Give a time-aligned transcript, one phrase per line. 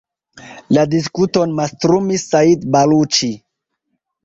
[0.77, 3.33] La diskuton mastrumis Said Baluĉi.